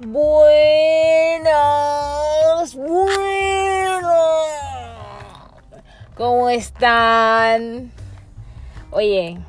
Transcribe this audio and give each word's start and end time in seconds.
Buenas, 0.00 1.48
buenas. 2.76 4.04
¿Cómo 6.16 6.48
están? 6.50 7.90
Oye, 8.92 9.40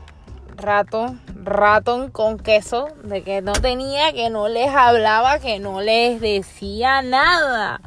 rato, 0.55 1.15
ratón 1.35 2.09
con 2.09 2.39
queso, 2.39 2.87
de 3.03 3.21
que 3.21 3.43
no 3.43 3.53
tenía, 3.53 4.11
que 4.11 4.31
no 4.31 4.47
les 4.49 4.69
hablaba, 4.73 5.37
que 5.37 5.59
no 5.59 5.81
les 5.81 6.19
decía 6.19 7.03
nada. 7.03 7.79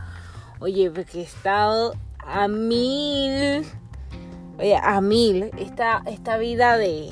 Oye, 0.61 0.89
porque 0.89 1.19
he 1.19 1.25
estado 1.25 1.95
a 2.25 2.47
mil, 2.47 3.67
oye, 4.61 4.77
a 4.77 5.01
mil, 5.01 5.51
esta, 5.59 6.03
esta 6.07 6.37
vida 6.37 6.79
de, 6.79 7.11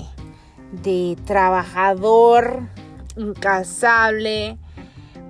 de 0.71 1.17
trabajador 1.27 2.69
incansable, 3.17 4.57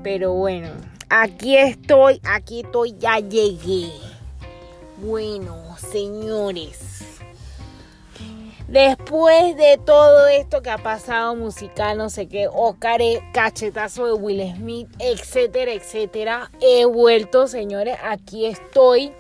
pero 0.03 0.33
bueno, 0.33 0.69
aquí 1.09 1.57
estoy, 1.57 2.21
aquí 2.25 2.61
estoy, 2.61 2.95
ya 2.99 3.19
llegué. 3.19 3.91
Bueno, 4.99 5.77
señores. 5.79 7.01
Después 8.69 9.57
de 9.57 9.81
todo 9.85 10.29
esto 10.29 10.63
que 10.63 10.71
ha 10.71 10.79
pasado 10.79 11.35
musical, 11.35 11.99
no 11.99 12.09
sé 12.09 12.29
qué, 12.29 12.47
Oscar, 12.47 13.01
cachetazo 13.33 14.07
de 14.07 14.13
Will 14.13 14.55
Smith, 14.55 14.89
etcétera, 15.01 15.73
etcétera, 15.73 16.53
he 16.61 16.85
vuelto, 16.85 17.49
señores, 17.49 17.97
aquí 18.05 18.47
estoy 18.47 19.13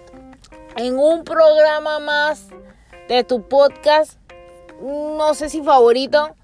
en 0.76 0.96
un 0.96 1.24
programa 1.24 1.98
más 1.98 2.46
de 3.08 3.24
tu 3.24 3.48
podcast, 3.48 4.20
no 4.80 5.34
sé 5.34 5.48
si 5.48 5.62
favorito, 5.62 6.36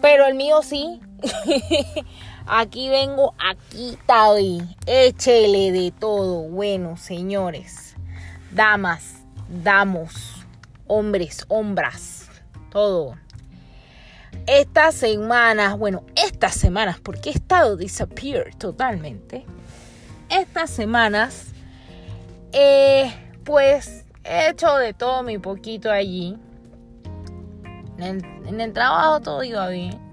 pero 0.00 0.24
el 0.24 0.34
mío 0.34 0.62
sí. 0.62 1.00
aquí 2.46 2.88
vengo, 2.88 3.34
aquí 3.38 3.94
estoy, 3.94 4.76
échele 4.86 5.72
de 5.72 5.92
todo. 5.92 6.48
Bueno, 6.48 6.96
señores, 6.96 7.96
damas, 8.50 9.24
damos, 9.48 10.44
hombres, 10.86 11.44
hombras 11.48 12.28
todo. 12.70 13.14
Estas 14.46 14.94
semanas, 14.96 15.78
bueno, 15.78 16.04
estas 16.16 16.54
semanas, 16.54 16.98
porque 17.00 17.30
he 17.30 17.32
estado 17.32 17.76
disappear 17.76 18.54
totalmente. 18.56 19.46
Estas 20.28 20.70
semanas, 20.70 21.52
eh, 22.52 23.12
pues 23.44 24.04
he 24.24 24.50
hecho 24.50 24.76
de 24.76 24.92
todo 24.92 25.22
mi 25.22 25.38
poquito 25.38 25.90
allí. 25.90 26.36
En 27.98 28.60
el, 28.60 28.72
trabajo 28.72 29.20
todo 29.20 29.44
iba 29.44 29.68
bien. 29.68 30.03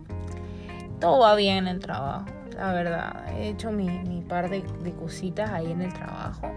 Todo 1.02 1.20
va 1.20 1.36
bien 1.36 1.58
en 1.58 1.68
el 1.68 1.80
trabajo, 1.80 2.28
la 2.56 2.72
verdad. 2.72 3.26
He 3.36 3.50
hecho 3.50 3.72
mi, 3.72 4.24
par 4.30 4.50
de, 4.50 4.64
cositas 4.94 5.50
ahí 5.50 5.72
en 5.72 5.82
el 5.82 5.94
trabajo 5.94 6.50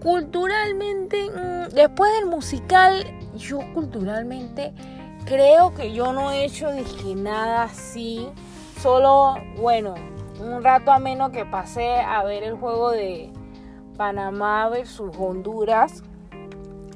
culturalmente, 0.00 1.30
mm, 1.30 1.74
después 1.74 2.10
del 2.14 2.26
musical, 2.26 3.04
yo 3.36 3.58
culturalmente 3.74 4.72
creo 5.26 5.74
que 5.74 5.92
yo 5.92 6.12
no 6.12 6.30
he 6.30 6.44
hecho 6.44 6.68
nada 7.16 7.64
así. 7.64 8.28
Solo, 8.80 9.34
bueno, 9.58 9.94
un 10.40 10.64
rato 10.64 10.90
a 10.90 10.98
menos 10.98 11.30
que 11.30 11.44
pasé 11.44 11.96
a 11.96 12.24
ver 12.24 12.42
el 12.42 12.54
juego 12.54 12.90
de 12.90 13.30
Panamá 13.96 14.68
versus 14.70 15.14
Honduras 15.18 16.02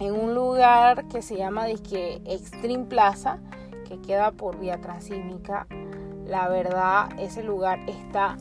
en 0.01 0.15
un 0.15 0.35
lugar 0.35 1.07
que 1.09 1.21
se 1.21 1.37
llama 1.37 1.69
Extreme 1.69 2.85
Plaza, 2.87 3.39
que 3.87 4.01
queda 4.01 4.33
por 4.33 4.59
vía 4.59 4.81
transísmica. 4.81 5.67
La 6.27 6.49
verdad, 6.49 7.09
ese 7.19 7.43
lugar 7.43 7.79
está 7.87 8.37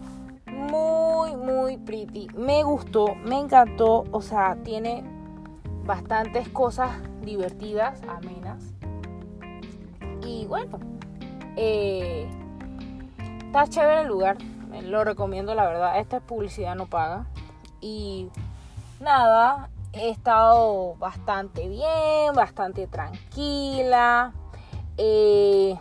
muy, 0.47 1.35
muy 1.35 1.77
pretty. 1.77 2.27
Me 2.35 2.63
gustó, 2.63 3.15
me 3.15 3.39
encantó. 3.39 4.05
O 4.11 4.21
sea, 4.21 4.57
tiene 4.63 5.03
bastantes 5.85 6.47
cosas 6.49 6.91
divertidas, 7.21 8.01
amenas. 8.07 8.63
Y 10.25 10.45
bueno, 10.45 10.79
eh, 11.57 12.29
está 13.45 13.67
chévere 13.67 14.01
el 14.01 14.07
lugar. 14.07 14.37
Lo 14.83 15.03
recomiendo, 15.03 15.53
la 15.53 15.65
verdad. 15.65 15.99
Esta 15.99 16.17
es 16.17 16.23
publicidad 16.23 16.75
no 16.75 16.87
paga. 16.87 17.27
Y 17.81 18.29
nada, 18.99 19.69
he 19.91 20.09
estado 20.09 20.95
bastante 20.95 21.67
bien, 21.67 22.33
bastante 22.33 22.87
tranquila. 22.87 24.33
Eh, 24.97 25.77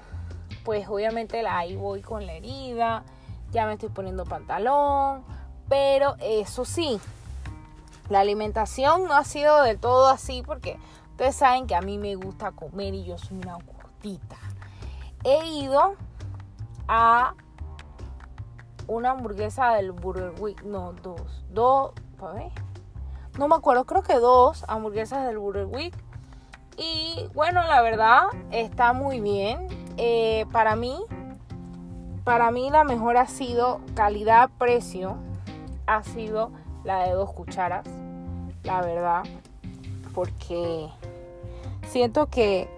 pues 0.65 0.89
obviamente 0.89 1.47
ahí 1.47 1.77
voy 1.77 2.03
con 2.03 2.27
la 2.27 2.35
herida. 2.35 3.05
Ya 3.51 3.67
me 3.67 3.75
estoy 3.75 3.91
poniendo 3.91 4.25
pantalón. 4.25 5.25
Pero 5.69 6.17
eso 6.21 6.65
sí, 6.65 7.01
la 8.09 8.21
alimentación 8.21 9.05
no 9.05 9.15
ha 9.15 9.25
sido 9.25 9.63
del 9.63 9.79
todo 9.79 10.09
así 10.09 10.43
porque 10.45 10.79
ustedes 11.11 11.37
saben 11.37 11.67
que 11.67 11.75
a 11.75 11.81
mí 11.81 11.99
me 11.99 12.15
gusta 12.15 12.53
comer 12.53 12.95
y 12.95 13.05
yo 13.05 13.17
soy 13.19 13.39
una 13.39 13.59
He 15.25 15.47
ido 15.47 15.95
a 16.89 17.35
una 18.89 19.13
hamburguesa 19.13 19.75
del 19.75 19.93
Burger 19.93 20.35
Week, 20.41 20.63
no, 20.65 20.93
dos, 20.93 21.45
dos, 21.51 21.93
No 23.39 23.49
me 23.49 23.55
acuerdo, 23.55 23.85
creo 23.85 24.03
que 24.03 24.15
dos 24.15 24.65
hamburguesas 24.69 25.25
del 25.27 25.39
Burger 25.39 25.67
Week. 25.67 25.95
Y 26.77 27.29
bueno, 27.35 27.63
la 27.63 27.81
verdad 27.83 28.23
está 28.51 28.93
muy 28.93 29.21
bien. 29.21 29.69
Eh, 29.97 30.47
para 30.53 30.77
mí, 30.77 30.97
para 32.25 32.51
mí 32.51 32.71
la 32.71 32.85
mejor 32.85 33.17
ha 33.17 33.27
sido 33.27 33.81
calidad-precio. 33.95 35.17
Ha 35.87 36.03
sido 36.03 36.51
la 36.85 37.05
de 37.05 37.13
dos 37.13 37.33
cucharas, 37.33 37.87
la 38.65 38.81
verdad. 38.83 39.23
Porque 40.15 40.89
siento 41.89 42.27
que 42.27 42.69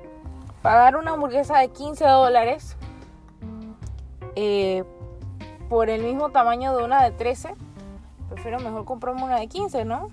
pagar 0.63 0.97
una 0.97 1.13
hamburguesa 1.13 1.59
de 1.59 1.69
15 1.69 2.05
dólares 2.07 2.77
eh, 4.37 4.85
por 5.69 5.91
el 5.91 6.03
mismo 6.03 6.31
tamaño 6.31 6.77
de 6.77 6.85
una 6.85 7.03
de 7.03 7.11
13, 7.13 7.55
prefiero 8.29 8.59
mejor 8.61 8.85
comprarme 8.85 9.25
una 9.25 9.39
de 9.39 9.47
15, 9.47 9.85
¿no? 9.85 10.11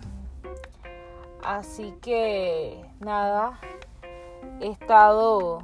Así 1.44 1.96
que 2.02 2.86
nada, 3.00 3.60
he 4.60 4.68
estado 4.68 5.64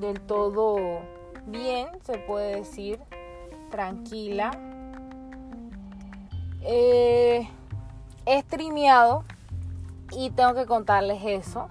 del 0.00 0.20
todo 0.20 1.00
bien, 1.46 1.88
se 2.02 2.18
puede 2.18 2.56
decir, 2.56 3.00
tranquila. 3.70 4.50
Eh, 6.62 7.48
he 8.26 8.42
streameado 8.42 9.24
y 10.12 10.30
tengo 10.30 10.54
que 10.54 10.66
contarles 10.66 11.22
eso. 11.24 11.68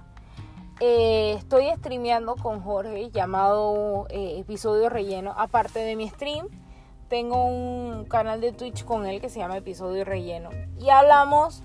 Eh, 0.80 1.34
estoy 1.38 1.70
streameando 1.78 2.36
con 2.36 2.60
Jorge 2.60 3.10
llamado 3.10 4.06
eh, 4.10 4.38
Episodio 4.38 4.88
Relleno. 4.88 5.34
Aparte 5.36 5.78
de 5.80 5.96
mi 5.96 6.08
stream, 6.08 6.48
tengo 7.08 7.44
un 7.44 8.04
canal 8.04 8.40
de 8.40 8.52
Twitch 8.52 8.84
con 8.84 9.06
él 9.06 9.20
que 9.20 9.28
se 9.28 9.38
llama 9.38 9.56
Episodio 9.56 10.04
Relleno. 10.04 10.50
Y 10.78 10.90
hablamos 10.90 11.62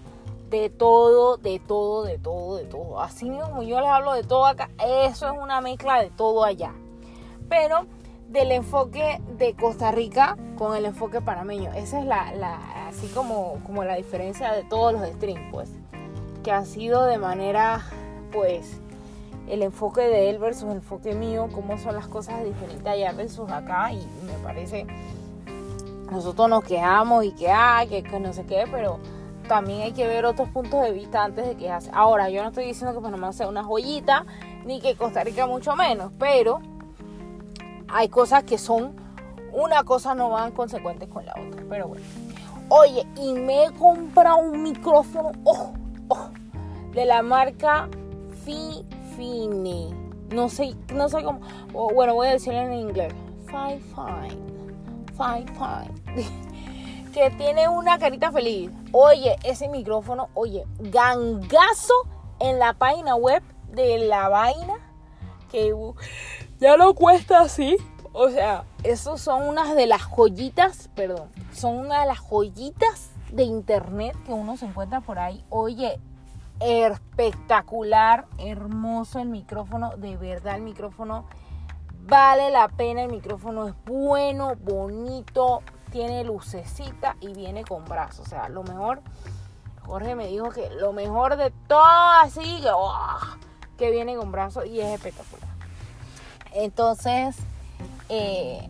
de 0.51 0.69
todo, 0.69 1.37
de 1.37 1.59
todo, 1.59 2.03
de 2.03 2.19
todo, 2.19 2.57
de 2.57 2.65
todo. 2.65 3.01
Así 3.01 3.29
mismo 3.29 3.63
yo 3.63 3.79
les 3.79 3.89
hablo 3.89 4.13
de 4.13 4.23
todo 4.23 4.45
acá. 4.45 4.69
Eso 4.85 5.31
es 5.31 5.39
una 5.41 5.61
mezcla 5.61 6.01
de 6.01 6.11
todo 6.11 6.43
allá. 6.43 6.73
Pero 7.49 7.87
del 8.27 8.51
enfoque 8.51 9.21
de 9.37 9.55
Costa 9.55 9.91
Rica 9.91 10.37
con 10.57 10.75
el 10.75 10.85
enfoque 10.85 11.21
panameño. 11.21 11.71
Esa 11.73 11.99
es 11.99 12.05
la, 12.05 12.33
la 12.33 12.87
así 12.87 13.07
como, 13.07 13.59
como 13.65 13.83
la 13.83 13.95
diferencia 13.95 14.51
de 14.51 14.63
todos 14.63 14.93
los 14.93 15.07
streams, 15.07 15.51
pues. 15.51 15.69
Que 16.43 16.51
ha 16.51 16.65
sido 16.65 17.05
de 17.05 17.17
manera, 17.17 17.81
pues, 18.31 18.81
el 19.47 19.63
enfoque 19.63 20.01
de 20.01 20.29
él 20.29 20.37
versus 20.37 20.63
el 20.63 20.77
enfoque 20.77 21.13
mío, 21.13 21.47
cómo 21.53 21.77
son 21.77 21.95
las 21.95 22.07
cosas 22.07 22.43
diferentes 22.43 22.85
allá 22.85 23.11
versus 23.13 23.49
acá 23.49 23.91
y 23.91 24.05
me 24.25 24.33
parece, 24.43 24.85
nosotros 26.11 26.49
nos 26.49 26.63
quejamos 26.63 27.25
y 27.25 27.31
que 27.31 27.49
hay, 27.49 27.87
que, 27.87 28.19
no 28.19 28.33
sé 28.33 28.45
qué, 28.45 28.65
pero 28.71 28.99
también 29.51 29.81
hay 29.81 29.91
que 29.91 30.07
ver 30.07 30.23
otros 30.23 30.47
puntos 30.47 30.81
de 30.81 30.93
vista 30.93 31.25
antes 31.25 31.45
de 31.45 31.57
quejarse. 31.57 31.91
Ahora, 31.93 32.29
yo 32.29 32.41
no 32.41 32.47
estoy 32.47 32.67
diciendo 32.67 32.95
que 32.95 33.01
Panamá 33.01 33.33
sea 33.33 33.49
una 33.49 33.65
joyita, 33.65 34.25
ni 34.63 34.79
que 34.79 34.95
Costa 34.95 35.25
Rica 35.25 35.45
mucho 35.45 35.75
menos, 35.75 36.13
pero 36.17 36.61
hay 37.89 38.07
cosas 38.07 38.45
que 38.45 38.57
son, 38.57 38.95
una 39.51 39.83
cosa 39.83 40.15
no 40.15 40.29
van 40.29 40.51
consecuentes 40.51 41.09
con 41.09 41.25
la 41.25 41.33
otra, 41.33 41.65
pero 41.67 41.89
bueno. 41.89 42.05
Oye, 42.69 43.05
y 43.21 43.33
me 43.33 43.65
he 43.65 43.71
comprado 43.71 44.37
un 44.37 44.63
micrófono, 44.63 45.33
oh, 45.43 45.73
oh, 46.07 46.29
de 46.93 47.03
la 47.03 47.21
marca 47.21 47.89
Fi 48.45 48.85
Fini. 49.17 49.93
No 50.33 50.47
sé, 50.47 50.77
no 50.93 51.09
sé 51.09 51.23
cómo. 51.23 51.41
bueno, 51.93 52.13
voy 52.13 52.29
a 52.29 52.31
decirlo 52.31 52.61
en 52.61 52.71
inglés. 52.71 53.13
Fine, 53.47 53.81
fine. 53.81 54.37
Fine, 55.17 55.45
fine. 55.57 56.50
Que 57.11 57.29
tiene 57.31 57.67
una 57.67 57.99
carita 57.99 58.31
feliz. 58.31 58.71
Oye, 58.91 59.35
ese 59.43 59.67
micrófono, 59.67 60.29
oye, 60.33 60.65
gangazo 60.79 61.93
en 62.39 62.59
la 62.59 62.73
página 62.73 63.15
web 63.15 63.43
de 63.71 63.99
la 63.99 64.29
vaina. 64.29 64.73
Que 65.49 65.73
ya 66.59 66.77
no 66.77 66.93
cuesta 66.93 67.41
así. 67.41 67.77
O 68.13 68.29
sea, 68.29 68.65
esos 68.83 69.21
son 69.21 69.47
unas 69.47 69.75
de 69.75 69.87
las 69.87 70.01
joyitas, 70.03 70.89
perdón, 70.95 71.29
son 71.53 71.77
una 71.77 72.01
de 72.01 72.07
las 72.07 72.19
joyitas 72.19 73.11
de 73.31 73.43
internet 73.43 74.17
que 74.25 74.33
uno 74.33 74.57
se 74.57 74.65
encuentra 74.65 74.99
por 74.99 75.17
ahí. 75.17 75.45
Oye, 75.49 75.97
espectacular, 76.59 78.27
hermoso 78.37 79.19
el 79.19 79.29
micrófono, 79.29 79.95
de 79.95 80.17
verdad 80.17 80.57
el 80.57 80.61
micrófono 80.61 81.25
vale 82.03 82.49
la 82.49 82.67
pena, 82.67 83.03
el 83.03 83.11
micrófono 83.11 83.67
es 83.67 83.75
bueno, 83.85 84.55
bonito, 84.55 85.61
tiene 85.91 86.23
lucecita 86.23 87.15
y 87.19 87.33
viene 87.33 87.63
con 87.63 87.85
brazos, 87.85 88.25
o 88.25 88.29
sea, 88.29 88.49
lo 88.49 88.63
mejor, 88.63 89.01
Jorge 89.85 90.15
me 90.15 90.25
dijo 90.27 90.49
que 90.49 90.69
lo 90.71 90.93
mejor 90.93 91.37
de 91.37 91.51
todo 91.67 91.83
así, 92.21 92.63
¡oh! 92.73 93.19
que 93.77 93.91
viene 93.91 94.15
con 94.15 94.31
brazos 94.31 94.65
y 94.65 94.79
es 94.79 94.87
espectacular. 94.87 95.49
Entonces, 96.53 97.35
eh, 98.09 98.67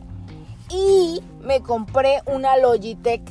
y 0.69 1.23
me 1.41 1.61
compré 1.61 2.21
una 2.25 2.57
Logitech 2.57 3.21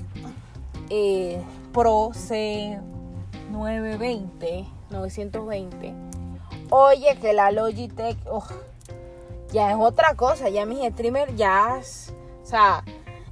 eh, 0.91 1.43
Pro 1.73 2.11
C920, 2.11 4.67
920. 4.91 5.95
Oye, 6.71 7.17
que 7.21 7.33
la 7.33 7.51
Logitech, 7.51 8.19
oh, 8.31 8.47
ya 9.53 9.71
es 9.71 9.77
otra 9.79 10.15
cosa, 10.15 10.49
ya 10.49 10.67
mis 10.67 10.93
streamers 10.93 11.35
ya, 11.37 11.81
o 11.81 12.47
sea, 12.47 12.85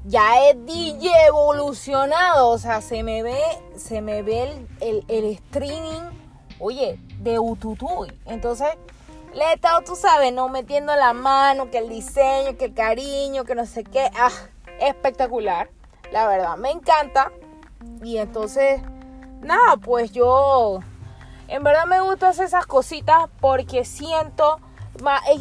ya 0.04 0.48
es 0.48 0.64
DJ 0.64 1.10
evolucionado, 1.26 2.48
o 2.48 2.58
sea, 2.58 2.80
se 2.80 3.02
me 3.02 3.22
ve, 3.22 3.40
se 3.76 4.00
me 4.00 4.22
ve 4.22 4.66
el, 4.80 5.04
el 5.08 5.24
streaming, 5.26 6.02
oye, 6.58 6.98
de 7.20 7.38
Ututuy. 7.38 8.12
Entonces, 8.26 8.68
le 9.34 9.44
he 9.44 9.52
estado, 9.54 9.82
tú 9.82 9.94
sabes, 9.94 10.32
no 10.32 10.48
metiendo 10.48 10.94
la 10.96 11.12
mano, 11.12 11.70
que 11.70 11.78
el 11.78 11.88
diseño, 11.88 12.56
que 12.56 12.66
el 12.66 12.74
cariño, 12.74 13.44
que 13.44 13.54
no 13.54 13.66
sé 13.66 13.84
qué. 13.84 14.10
Ah, 14.18 14.30
espectacular. 14.80 15.70
La 16.12 16.26
verdad, 16.26 16.56
me 16.56 16.70
encanta. 16.70 17.30
Y 18.02 18.16
entonces, 18.16 18.80
nada, 19.40 19.76
pues 19.76 20.12
yo, 20.12 20.80
en 21.48 21.62
verdad 21.62 21.84
me 21.86 22.00
gustan 22.00 22.30
esas 22.30 22.66
cositas 22.66 23.28
porque 23.40 23.84
siento, 23.84 24.60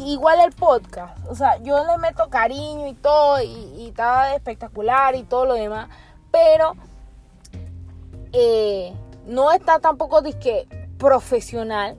igual 0.00 0.40
el 0.40 0.52
podcast, 0.52 1.18
o 1.28 1.34
sea, 1.34 1.58
yo 1.62 1.84
le 1.84 1.98
meto 1.98 2.28
cariño 2.28 2.86
y 2.86 2.94
todo, 2.94 3.40
y, 3.42 3.88
está 3.88 4.34
espectacular 4.34 5.14
y 5.14 5.22
todo 5.22 5.46
lo 5.46 5.54
demás, 5.54 5.88
pero 6.30 6.74
eh, 8.32 8.92
no 9.26 9.52
está 9.52 9.78
tampoco 9.78 10.22
disque 10.22 10.68
profesional 10.98 11.96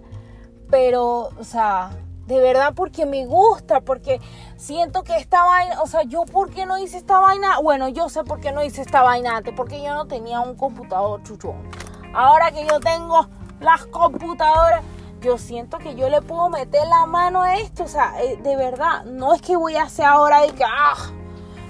pero, 0.69 1.29
o 1.39 1.43
sea, 1.43 1.91
de 2.27 2.39
verdad 2.39 2.73
porque 2.75 3.05
me 3.05 3.25
gusta, 3.25 3.81
porque 3.81 4.19
siento 4.55 5.03
que 5.03 5.15
esta 5.15 5.43
vaina, 5.43 5.81
o 5.81 5.87
sea, 5.87 6.03
yo 6.03 6.25
por 6.25 6.51
qué 6.51 6.65
no 6.65 6.77
hice 6.77 6.97
esta 6.97 7.19
vaina, 7.19 7.59
bueno, 7.59 7.89
yo 7.89 8.09
sé 8.09 8.23
por 8.23 8.39
qué 8.39 8.51
no 8.51 8.63
hice 8.63 8.81
esta 8.81 9.01
vaina 9.01 9.37
antes, 9.37 9.53
porque 9.55 9.81
yo 9.81 9.93
no 9.95 10.05
tenía 10.05 10.39
un 10.41 10.55
computador 10.55 11.23
chuchón. 11.23 11.69
Ahora 12.13 12.51
que 12.51 12.65
yo 12.67 12.79
tengo 12.79 13.27
las 13.59 13.85
computadoras, 13.87 14.83
yo 15.21 15.37
siento 15.37 15.77
que 15.77 15.95
yo 15.95 16.09
le 16.09 16.21
puedo 16.21 16.49
meter 16.49 16.87
la 16.87 17.05
mano 17.05 17.41
a 17.41 17.55
esto, 17.57 17.83
o 17.83 17.87
sea, 17.87 18.13
eh, 18.21 18.37
de 18.37 18.55
verdad, 18.55 19.03
no 19.05 19.33
es 19.33 19.41
que 19.41 19.55
voy 19.55 19.75
a 19.75 19.83
hacer 19.83 20.05
ahora 20.05 20.45
y 20.45 20.51
que, 20.51 20.63
ah, 20.63 21.11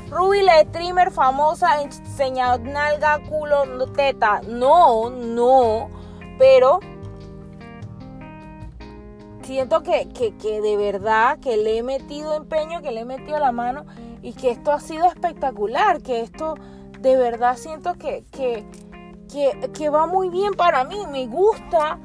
Ruby 0.10 0.42
la 0.42 0.62
streamer 0.62 1.12
famosa, 1.12 1.81
enseña 1.81 2.57
nalga, 2.57 3.19
culo, 3.30 3.88
teta, 3.92 4.42
no, 4.48 5.10
no, 5.10 5.90
pero 6.40 6.80
siento 9.44 9.81
que, 9.81 10.06
de 10.42 10.78
verdad 10.78 11.40
que 11.40 11.57
le 11.57 11.80
he 11.80 11.84
metido 11.84 12.36
empeño, 12.36 12.81
que 12.81 12.92
le 12.92 13.01
he 13.01 13.06
metido 13.06 13.40
la 13.40 13.51
mano 13.51 13.86
y 14.22 14.34
que 14.34 14.51
esto 14.51 14.72
ha 14.72 14.80
sido 14.80 15.07
espectacular, 15.07 16.01
que 16.01 16.22
esto 16.22 16.56
de 17.00 17.16
verdad 17.16 17.57
siento 17.57 17.96
que, 17.96 18.24
que, 18.31 19.90
va 19.90 20.06
muy 20.06 20.30
bien 20.30 20.54
para 20.54 20.84
mí, 20.84 21.06
me 21.12 21.25
gusta, 21.25 22.00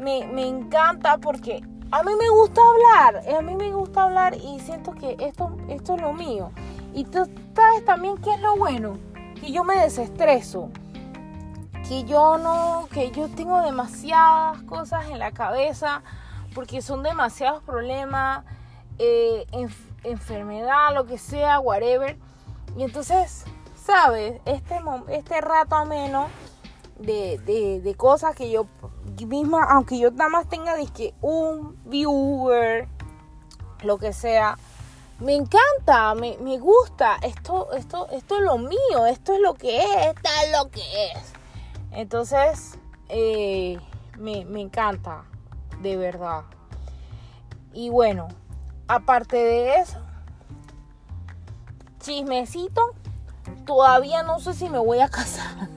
me, 0.00 0.48
encanta 0.48 1.18
porque 1.18 1.62
a 1.90 2.02
mí 2.02 2.12
me 2.18 2.28
gusta 2.30 2.60
hablar, 2.70 3.22
a 3.36 3.42
mí 3.42 3.54
me 3.54 3.70
gusta 3.72 4.04
hablar 4.04 4.34
y 4.34 4.58
siento 4.60 4.92
que 4.92 5.16
esto, 5.18 5.56
esto 5.68 5.94
es 5.94 6.00
lo 6.02 6.12
mío. 6.12 6.50
Y 6.94 7.04
tú 7.04 7.28
sabes 7.54 7.84
también 7.84 8.16
qué 8.18 8.34
es 8.34 8.40
lo 8.40 8.56
bueno, 8.56 8.98
que 9.40 9.52
yo 9.52 9.64
me 9.64 9.76
desestreso, 9.76 10.70
que 11.86 12.04
yo 12.04 12.38
no, 12.38 12.88
que 12.92 13.10
yo 13.10 13.28
tengo 13.28 13.60
demasiadas 13.62 14.62
cosas 14.62 15.08
en 15.10 15.18
la 15.18 15.32
cabeza 15.32 16.02
porque 16.54 16.82
son 16.82 17.02
demasiados 17.02 17.62
problemas, 17.62 18.44
eh, 18.98 19.46
enfermedad, 20.02 20.94
lo 20.94 21.06
que 21.06 21.18
sea, 21.18 21.60
whatever. 21.60 22.16
Y 22.76 22.82
entonces, 22.82 23.44
¿sabes? 23.76 24.40
Este, 24.44 24.80
este 25.08 25.40
rato 25.40 25.76
ameno 25.76 26.28
de, 27.00 27.38
de, 27.38 27.80
de 27.80 27.94
cosas 27.94 28.36
que 28.36 28.50
yo 28.50 28.66
misma, 29.26 29.64
aunque 29.64 29.98
yo 29.98 30.10
nada 30.10 30.30
más 30.30 30.48
tenga 30.48 30.74
que 30.94 31.14
un 31.20 31.76
viewer, 31.84 32.88
lo 33.82 33.98
que 33.98 34.12
sea, 34.12 34.58
me 35.18 35.34
encanta, 35.34 36.14
me, 36.14 36.36
me, 36.38 36.58
gusta, 36.58 37.16
esto, 37.22 37.72
esto, 37.72 38.08
esto 38.10 38.36
es 38.36 38.42
lo 38.42 38.58
mío, 38.58 39.06
esto 39.08 39.34
es 39.34 39.40
lo 39.40 39.54
que 39.54 39.78
es, 39.78 40.06
esto 40.06 40.30
es 40.44 40.52
lo 40.52 40.70
que 40.70 40.80
es. 40.80 41.32
Entonces, 41.92 42.78
eh, 43.08 43.78
me, 44.18 44.44
me 44.44 44.60
encanta 44.60 45.24
de 45.82 45.96
verdad. 45.96 46.44
Y 47.72 47.90
bueno, 47.90 48.28
aparte 48.88 49.36
de 49.36 49.76
eso, 49.76 49.98
chismecito, 52.00 52.94
todavía 53.64 54.22
no 54.22 54.40
sé 54.40 54.54
si 54.54 54.68
me 54.68 54.78
voy 54.78 55.00
a 55.00 55.08
casar. 55.10 55.68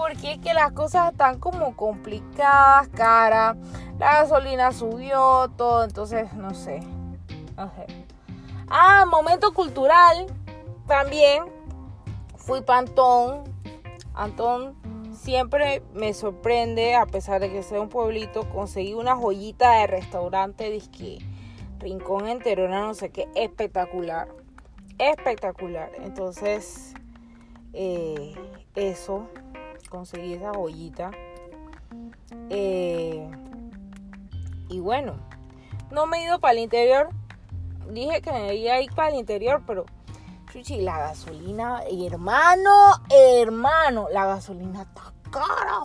Porque 0.00 0.40
que 0.40 0.54
las 0.54 0.72
cosas 0.72 1.12
están 1.12 1.38
como 1.38 1.76
complicadas, 1.76 2.88
cara. 2.88 3.54
La 3.98 4.22
gasolina 4.22 4.72
subió, 4.72 5.50
todo, 5.58 5.84
entonces 5.84 6.32
no 6.32 6.54
sé. 6.54 6.80
No 7.54 7.70
sé. 7.74 7.86
Ah, 8.70 9.04
momento 9.04 9.52
cultural. 9.52 10.26
También 10.86 11.44
fui 12.34 12.62
pantón. 12.62 13.44
Antón 14.14 14.74
siempre 15.12 15.82
me 15.92 16.14
sorprende, 16.14 16.94
a 16.94 17.04
pesar 17.04 17.38
de 17.38 17.52
que 17.52 17.62
sea 17.62 17.82
un 17.82 17.90
pueblito, 17.90 18.48
conseguí 18.48 18.94
una 18.94 19.16
joyita 19.16 19.80
de 19.80 19.86
restaurante, 19.86 20.70
disque 20.70 21.18
Rincón 21.78 22.26
Enterona, 22.26 22.86
no 22.86 22.94
sé 22.94 23.10
qué, 23.10 23.28
espectacular. 23.34 24.28
Espectacular. 24.98 25.92
Entonces, 26.02 26.94
eh, 27.74 28.34
eso, 28.74 29.28
conseguí 29.90 30.32
esa 30.32 30.54
joyita. 30.54 31.10
Eh, 32.48 33.30
y 34.70 34.80
bueno, 34.80 35.16
no 35.90 36.06
me 36.06 36.18
he 36.18 36.24
ido 36.24 36.40
para 36.40 36.52
el 36.52 36.60
interior. 36.60 37.10
Dije 37.90 38.22
que 38.22 38.32
me 38.32 38.54
iba 38.54 38.72
a 38.74 38.80
ir 38.80 38.94
para 38.94 39.10
el 39.10 39.16
interior, 39.16 39.62
pero 39.66 39.84
Chuchi, 40.52 40.80
la 40.80 40.98
gasolina, 40.98 41.82
hermano, 41.84 42.70
hermano, 43.10 44.08
la 44.10 44.26
gasolina 44.26 44.82
está 44.82 45.12
cara, 45.30 45.82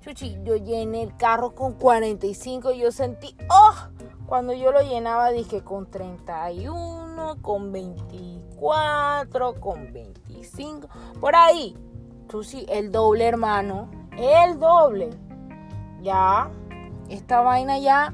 Chuchi, 0.00 0.38
yo 0.42 0.56
llené 0.56 1.02
el 1.02 1.16
carro 1.16 1.54
con 1.54 1.74
45 1.74 2.72
y 2.72 2.78
yo 2.78 2.90
sentí, 2.92 3.36
oh, 3.50 3.74
cuando 4.26 4.54
yo 4.54 4.72
lo 4.72 4.80
llenaba 4.80 5.30
dije 5.30 5.62
con 5.62 5.90
31, 5.90 7.36
con 7.42 7.72
24, 7.72 9.54
con 9.60 9.92
25, 9.92 10.88
por 11.20 11.36
ahí. 11.36 11.76
Chuchi, 12.28 12.66
el 12.68 12.92
doble, 12.92 13.26
hermano, 13.26 13.88
el 14.16 14.58
doble. 14.58 15.10
Ya, 16.02 16.50
esta 17.08 17.40
vaina 17.40 17.78
ya, 17.78 18.12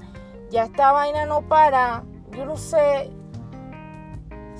ya 0.50 0.64
esta 0.64 0.92
vaina 0.92 1.26
no 1.26 1.42
para. 1.42 2.04
Yo 2.30 2.46
no 2.46 2.56
sé, 2.56 3.10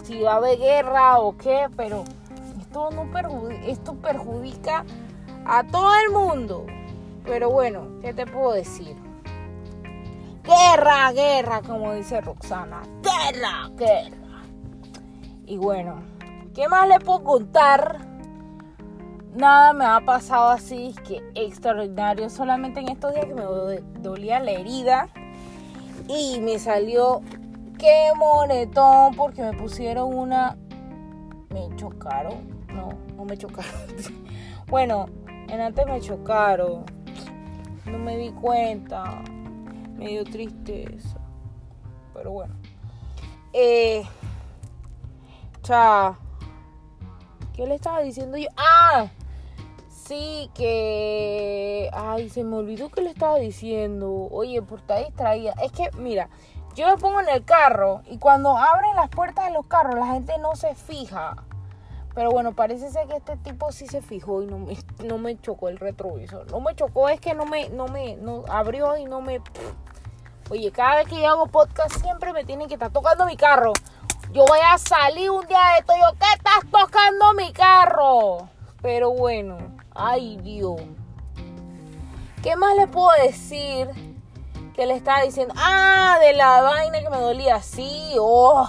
si 0.02 0.20
va 0.20 0.34
a 0.34 0.37
haber 0.37 0.58
guerra 0.58 1.18
o 1.18 1.37
qué, 1.37 1.68
pero 1.76 2.04
esto, 2.61 2.90
no 2.90 3.11
perjudica, 3.12 3.66
esto 3.66 3.94
perjudica 3.94 4.84
a 5.46 5.64
todo 5.64 5.90
el 6.04 6.12
mundo. 6.12 6.66
Pero 7.25 7.50
bueno, 7.50 8.00
¿qué 8.02 8.12
te 8.12 8.26
puedo 8.26 8.52
decir? 8.52 8.96
Guerra, 10.42 11.12
guerra, 11.12 11.62
como 11.62 11.94
dice 11.94 12.20
Roxana. 12.20 12.82
Guerra, 13.02 13.70
guerra. 13.76 14.42
Y 15.46 15.56
bueno, 15.56 16.02
¿qué 16.54 16.68
más 16.68 16.88
le 16.88 16.99
puedo 16.99 17.23
contar? 17.23 18.13
Nada 19.34 19.72
me 19.72 19.84
ha 19.84 20.00
pasado 20.00 20.50
así, 20.50 20.94
que 21.06 21.20
extraordinario. 21.34 22.30
Solamente 22.30 22.78
en 22.80 22.88
estos 22.88 23.12
días 23.14 23.26
que 23.26 23.34
me 23.34 23.42
dolía 24.00 24.38
la 24.38 24.52
herida 24.52 25.08
y 26.06 26.38
me 26.40 26.58
salió 26.60 27.20
qué 27.78 28.12
monetón, 28.16 29.14
porque 29.16 29.42
me 29.42 29.52
pusieron 29.52 30.14
una. 30.14 30.56
Me 31.50 31.68
chocaron. 31.74 32.64
No, 32.72 32.90
no 33.16 33.24
me 33.24 33.36
chocaron. 33.36 33.72
bueno, 34.68 35.06
en 35.48 35.60
antes 35.60 35.84
me 35.86 36.00
chocaron. 36.00 36.84
No 37.86 37.98
me 37.98 38.16
di 38.16 38.30
cuenta. 38.30 39.20
Me 39.96 40.08
dio 40.10 40.24
tristeza. 40.24 41.18
Pero 42.12 42.30
bueno. 42.30 42.54
Eh. 43.52 44.04
¿Qué 47.54 47.66
le 47.66 47.76
estaba 47.76 48.00
diciendo 48.00 48.36
yo? 48.36 48.48
¡Ah! 48.56 49.08
Sí, 50.06 50.50
que... 50.54 51.88
Ay, 51.94 52.28
se 52.28 52.44
me 52.44 52.56
olvidó 52.56 52.90
que 52.90 53.00
le 53.00 53.11
estaba 53.11 53.38
diciendo. 53.38 54.28
Oye, 54.30 54.61
por 54.61 54.80
estar 54.80 55.02
distraída. 55.02 55.54
Es 55.62 55.73
que, 55.73 55.90
mira, 55.96 56.28
yo 56.75 56.87
me 56.88 56.96
pongo 56.99 57.20
en 57.20 57.28
el 57.30 57.44
carro 57.44 58.02
y 58.11 58.18
cuando 58.18 58.58
abren 58.58 58.96
las 58.96 59.08
puertas 59.08 59.46
de 59.46 59.52
los 59.52 59.66
carros 59.66 59.94
la 59.94 60.08
gente 60.08 60.37
no 60.38 60.56
se 60.56 60.75
fija. 60.75 61.37
Pero 62.14 62.30
bueno, 62.30 62.52
parece 62.52 62.90
ser 62.90 63.08
que 63.08 63.16
este 63.16 63.37
tipo 63.38 63.73
sí 63.73 63.87
se 63.87 64.02
fijó 64.02 64.42
y 64.42 64.46
no 64.46 64.58
me, 64.58 64.76
no 65.04 65.16
me 65.16 65.40
chocó 65.40 65.68
el 65.68 65.78
retrovisor. 65.78 66.50
No 66.50 66.61
me 66.61 66.75
chocó, 66.75 67.08
es 67.08 67.18
que 67.18 67.34
no 67.34 67.46
me, 67.46 67.70
no 67.70 67.88
me, 67.88 68.16
no, 68.16 68.44
abrió 68.49 68.99
y 68.99 69.06
no 69.06 69.23
me... 69.23 69.40
Oye, 70.50 70.70
cada 70.70 70.96
vez 70.96 71.08
que 71.08 71.16
yo 71.18 71.28
hago 71.28 71.46
podcast 71.46 71.96
siempre 72.02 72.34
me 72.34 72.44
tienen 72.44 72.68
que 72.68 72.75
estar 72.75 72.92
tocando 72.92 73.25
mi 73.25 73.38
carro. 73.38 73.73
Yo 74.32 74.44
voy 74.44 74.58
a 74.70 74.76
salir 74.76 75.30
un 75.30 75.46
día 75.46 75.61
de 75.73 75.78
esto 75.78 75.94
yo, 75.99 76.18
¿qué 76.18 76.26
estás 76.37 76.70
tocando 76.70 77.32
mi 77.32 77.52
carro? 77.52 78.49
Pero 78.82 79.12
bueno, 79.12 79.56
ay 79.94 80.36
Dios. 80.38 80.80
¿Qué 82.42 82.56
más 82.56 82.76
le 82.76 82.86
puedo 82.86 83.10
decir? 83.22 83.88
Que 84.74 84.86
le 84.86 84.94
estaba 84.94 85.22
diciendo, 85.22 85.54
ah, 85.56 86.18
de 86.20 86.32
la 86.34 86.60
vaina 86.62 87.00
que 87.00 87.08
me 87.08 87.18
dolía, 87.18 87.62
sí, 87.62 88.14
oh 88.18 88.68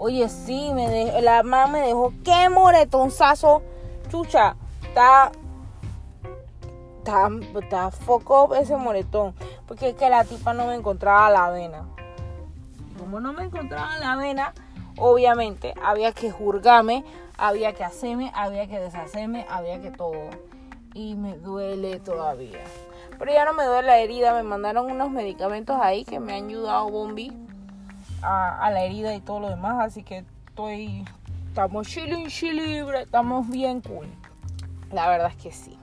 Oye, 0.00 0.28
sí, 0.28 0.70
me 0.74 1.20
la 1.22 1.42
mamá 1.42 1.66
me 1.66 1.80
dejó. 1.80 2.12
¡Qué 2.24 2.48
moretonzazo! 2.48 3.62
Chucha, 4.08 4.54
está. 4.82 5.32
Está, 7.00 7.90
foco 7.90 8.54
ese 8.54 8.76
moretón. 8.76 9.34
Porque 9.66 9.88
es 9.88 9.94
que 9.96 10.08
la 10.08 10.24
tipa 10.24 10.52
no 10.52 10.66
me 10.66 10.74
encontraba 10.74 11.30
la 11.30 11.46
avena. 11.46 11.88
Como 12.98 13.18
no 13.18 13.32
me 13.32 13.44
encontraba 13.44 13.98
la 13.98 14.12
avena, 14.12 14.52
obviamente 14.98 15.74
había 15.82 16.12
que 16.12 16.30
juzgarme, 16.30 17.04
había 17.36 17.72
que 17.72 17.82
hacerme, 17.82 18.30
había 18.34 18.68
que 18.68 18.78
deshacerme, 18.78 19.46
había 19.48 19.80
que 19.80 19.90
todo. 19.90 20.30
Y 20.98 21.14
me 21.14 21.38
duele 21.38 22.00
todavía. 22.00 22.64
Pero 23.20 23.32
ya 23.32 23.44
no 23.44 23.52
me 23.52 23.64
duele 23.64 23.86
la 23.86 23.98
herida. 23.98 24.34
Me 24.34 24.42
mandaron 24.42 24.90
unos 24.90 25.12
medicamentos 25.12 25.78
ahí 25.80 26.04
que 26.04 26.18
me 26.18 26.34
han 26.34 26.46
ayudado, 26.46 26.90
Bombi 26.90 27.32
a, 28.20 28.68
la 28.72 28.82
herida 28.82 29.14
y 29.14 29.20
todo 29.20 29.38
lo 29.38 29.48
demás. 29.48 29.76
Así 29.78 30.02
que 30.02 30.24
estoy, 30.48 31.04
estamos 31.46 31.86
chilling, 31.86 32.26
libre, 32.56 33.02
estamos 33.02 33.48
bien 33.48 33.80
cool. 33.80 34.08
La 34.90 35.08
verdad 35.08 35.28
es 35.28 35.40
que 35.40 35.52
sí. 35.52 35.78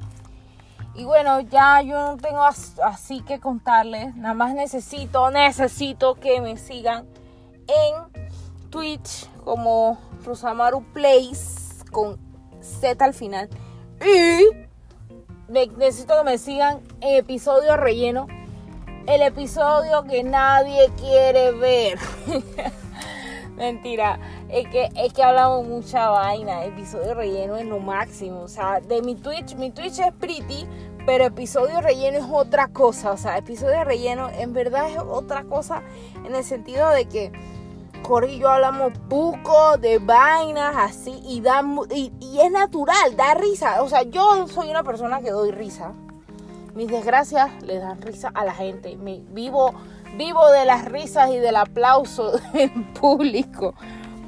Y 0.96 1.06
bueno, 1.06 1.40
ya 1.40 1.82
yo 1.82 1.94
no 1.94 2.18
tengo 2.18 2.44
así 2.44 3.22
que 3.22 3.40
contarles. 3.40 4.18
Nada 4.18 4.34
más 4.34 4.54
necesito, 4.54 5.32
necesito 5.32 6.16
que 6.16 6.42
me 6.42 6.58
sigan 6.58 7.08
en 7.68 8.70
Twitch 8.70 9.30
como 9.46 9.98
Rosamaru 10.26 10.84
Place 10.92 11.86
con 11.90 12.18
Z 12.60 13.06
al 13.06 13.14
final. 13.14 13.50
Y 14.02 14.66
necesito 15.48 16.18
que 16.18 16.24
me 16.24 16.38
sigan 16.38 16.82
en 17.02 17.18
episodio 17.18 17.78
relleno 17.78 18.28
el 19.08 19.22
episodio 19.22 20.04
que 20.04 20.24
nadie 20.24 20.90
quiere 21.00 21.52
ver. 21.52 22.00
Mentira, 23.56 24.20
es 24.50 24.68
que, 24.68 24.90
es 24.96 25.14
que 25.14 25.24
hablamos 25.24 25.68
mucha 25.68 26.10
vaina. 26.10 26.66
Episodio 26.66 27.14
relleno 27.14 27.56
es 27.56 27.66
lo 27.66 27.80
máximo. 27.80 28.42
O 28.42 28.48
sea, 28.48 28.82
de 28.82 29.02
mi 29.02 29.16
Twitch, 29.16 29.56
mi 29.56 29.72
Twitch 29.72 30.00
es 30.00 30.12
pretty, 30.14 30.68
pero 31.06 31.26
episodio 31.26 31.82
relleno 31.82 32.18
es 32.18 32.26
otra 32.30 32.68
cosa. 32.70 33.12
O 33.12 33.18
sea, 33.18 33.38
episodio 33.38 33.84
relleno 33.84 34.30
en 34.30 34.54
verdad 34.54 34.90
es 34.90 34.98
otra 34.98 35.44
cosa 35.44 35.84
en 36.26 36.34
el 36.34 36.44
sentido 36.44 36.90
de 36.90 37.06
que 37.06 37.32
Yo 38.40 38.50
hablamos 38.50 38.94
poco 39.10 39.78
de 39.78 40.00
vainas 40.00 40.76
así 40.78 41.20
y, 41.24 41.42
y, 42.20 42.40
es 42.40 42.52
natural, 42.52 43.16
da 43.16 43.34
risa. 43.34 43.82
O 43.82 43.90
sea, 43.90 44.04
yo 44.04 44.48
soy 44.48 44.70
una 44.70 44.84
persona 44.84 45.22
que 45.22 45.32
doy 45.32 45.52
risa 45.52 45.94
mis 46.76 46.90
desgracias 46.90 47.50
le 47.64 47.80
dan 47.80 48.02
risa 48.02 48.30
a 48.34 48.46
la 48.46 48.54
gente. 48.54 48.96
Me, 48.98 49.22
vivo, 49.30 49.74
vivo 50.18 50.52
de 50.52 50.66
las 50.66 50.86
risas 50.86 51.32
y 51.32 51.38
del 51.38 51.56
aplauso 51.56 52.40
en 52.54 52.84
público. 52.94 53.74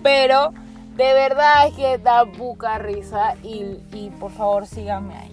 Pero 0.02 0.54
de 0.96 1.14
verdad 1.14 1.68
es 1.68 1.76
que 1.76 1.98
da 1.98 2.24
buca 2.24 2.80
risa 2.80 3.36
y, 3.44 3.80
y 3.92 4.12
por 4.18 4.32
favor 4.32 4.66
síganme 4.66 5.16
ahí. 5.16 5.30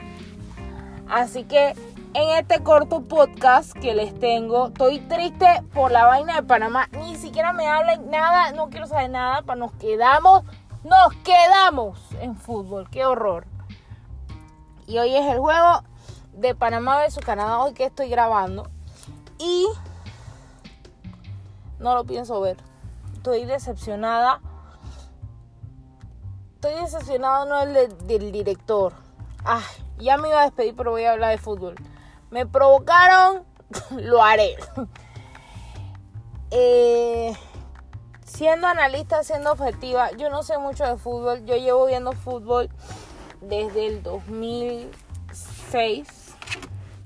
Así 1.09 1.45
que 1.45 1.75
en 2.15 2.31
este 2.31 2.63
corto 2.63 3.03
podcast 3.03 3.73
que 3.73 3.93
les 3.93 4.17
tengo, 4.19 4.69
estoy 4.69 5.01
triste 5.01 5.47
por 5.75 5.91
la 5.91 6.07
vaina 6.07 6.37
de 6.37 6.43
Panamá. 6.45 6.89
Ni 6.93 7.17
siquiera 7.17 7.53
me 7.53 7.67
hablan 7.67 8.09
nada, 8.09 8.53
no 8.53 8.71
quiero 8.71 8.87
saber 8.87 9.11
nada. 9.11 9.43
Nos 9.57 9.73
quedamos, 9.73 10.45
nos 10.85 11.13
quedamos 11.25 11.99
en 12.21 12.37
fútbol. 12.37 12.89
Qué 12.89 13.05
horror. 13.05 13.47
Y 14.87 14.99
hoy 14.99 15.17
es 15.17 15.27
el 15.27 15.41
juego 15.41 15.83
de 16.33 16.55
Panamá 16.55 17.11
su 17.11 17.21
Canadá 17.21 17.59
hoy 17.59 17.75
que 17.75 17.87
estoy 17.87 18.09
grabando. 18.09 18.71
Y 19.39 19.67
no 21.81 21.97
lo 21.97 22.05
pienso 22.05 22.41
ver. 22.41 22.59
Estoy 23.15 23.45
decepcionada. 23.45 24.41
Estoy 26.55 26.75
decepcionada 26.75 27.45
no 27.45 27.61
el 27.61 27.97
del 28.07 28.31
director. 28.31 28.93
Ah, 29.45 29.65
ya 29.99 30.17
me 30.17 30.29
iba 30.29 30.43
a 30.43 30.45
despedir, 30.45 30.77
pero 30.77 30.93
voy 30.93 31.05
a 31.05 31.13
hablar 31.13 31.33
de 31.33 31.39
fútbol. 31.39 31.75
Me 32.35 32.45
provocaron, 32.47 33.45
lo 33.97 34.21
haré. 34.21 34.57
Eh, 36.51 37.33
siendo 38.27 38.67
analista, 38.67 39.23
siendo 39.23 39.53
objetiva, 39.53 40.11
yo 40.17 40.31
no 40.31 40.43
sé 40.43 40.59
mucho 40.59 40.85
de 40.85 40.97
fútbol. 40.97 41.45
Yo 41.45 41.55
llevo 41.55 41.87
viendo 41.87 42.11
fútbol 42.11 42.71
desde 43.41 43.87
el 43.87 44.03
2006 44.03 46.35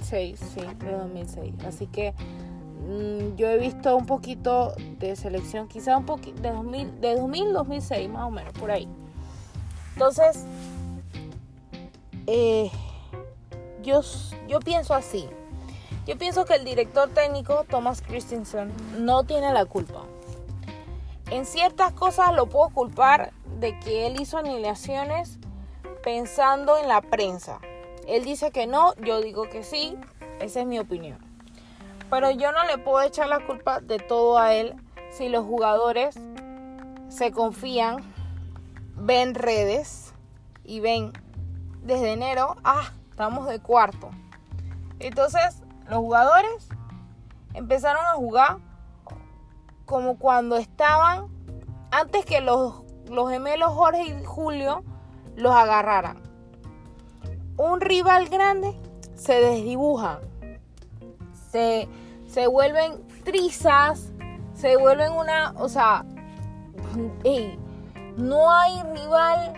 sí, 0.01 0.35
de 0.79 0.93
2006. 0.93 1.57
Así 1.67 1.89
que 1.89 2.13
mm, 2.13 3.37
yo 3.37 3.49
he 3.49 3.59
visto 3.59 3.95
un 3.97 4.07
poquito 4.07 4.73
de 4.99 5.15
selección, 5.15 5.69
quizá 5.69 5.99
un 5.99 6.07
poquito 6.07 6.41
de 6.41 6.53
2000, 6.53 7.03
de 7.03 7.17
2000 7.17 7.53
2006, 7.53 8.09
más 8.09 8.25
o 8.25 8.31
menos, 8.31 8.55
por 8.55 8.71
ahí. 8.71 8.89
Entonces, 9.93 10.47
eh, 12.27 12.71
yo, 13.83 14.03
pienso 14.61 14.95
así. 14.95 15.29
Yo 16.07 16.17
pienso 16.17 16.45
que 16.45 16.55
el 16.55 16.65
director 16.65 17.09
técnico, 17.11 17.65
Thomas 17.69 18.03
Christensen, 18.03 18.73
no 18.99 19.25
tiene 19.25 19.53
la 19.53 19.65
culpa. 19.65 20.05
En 21.31 21.45
ciertas 21.45 21.93
cosas 21.93 22.35
lo 22.35 22.47
puedo 22.47 22.71
culpar 22.71 23.33
de 23.59 23.79
que 23.81 24.07
él 24.07 24.21
hizo 24.21 24.39
alineaciones 24.39 25.39
pensando 26.03 26.79
en 26.79 26.89
la 26.89 27.03
prensa. 27.03 27.61
Él 28.07 28.25
dice 28.25 28.51
que 28.51 28.67
no, 28.67 28.95
yo 28.97 29.21
digo 29.21 29.49
que 29.51 29.63
sí, 29.63 29.97
esa 30.41 30.61
es 30.61 30.67
mi 30.67 30.79
opinión. 30.79 31.19
Pero 32.09 32.31
yo 32.31 32.53
no 32.53 32.65
le 32.65 32.79
puedo 32.79 33.03
echar 33.03 33.29
la 33.29 33.45
culpa 33.45 33.81
de 33.81 33.99
todo 33.99 34.39
a 34.39 34.55
él 34.55 34.75
si 35.11 35.29
los 35.29 35.45
jugadores 35.45 36.19
se 37.09 37.33
confían, 37.33 37.99
ven 38.97 39.35
redes 39.35 40.15
y 40.65 40.81
ven 40.81 41.13
desde 41.83 42.13
enero, 42.13 42.57
ah, 42.65 42.93
estamos 43.19 43.49
de 43.49 43.59
cuarto. 43.59 44.11
Entonces 45.01 45.65
los 45.89 45.99
jugadores 45.99 46.69
empezaron 47.53 48.07
a 48.07 48.13
jugar 48.13 48.59
como 49.87 50.19
cuando 50.19 50.57
estaban 50.57 51.27
antes 51.91 52.25
que 52.25 52.41
los, 52.41 52.85
los 53.11 53.29
gemelos 53.29 53.73
Jorge 53.73 54.05
y 54.05 54.25
Julio 54.25 54.85
los 55.35 55.53
agarraran 55.53 56.23
un 57.57 57.81
rival 57.81 58.29
grande 58.29 58.77
se 59.17 59.41
desdibuja, 59.41 60.21
se, 61.51 61.89
se 62.29 62.47
vuelven 62.47 63.05
trizas, 63.25 64.13
se 64.55 64.77
vuelven 64.77 65.11
una, 65.13 65.55
o 65.57 65.69
sea, 65.69 66.05
no 68.17 68.53
hay 68.53 68.81
rival, 68.95 69.55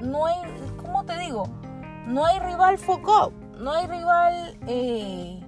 no 0.00 0.24
hay, 0.24 0.36
¿cómo 0.78 1.04
te 1.04 1.18
digo? 1.18 1.46
No 2.08 2.24
hay 2.24 2.38
rival 2.38 2.78
foco, 2.78 3.34
no 3.58 3.70
hay 3.70 3.86
rival, 3.86 4.56
eh, 4.66 5.38